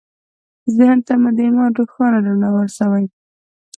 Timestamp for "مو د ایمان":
1.21-1.69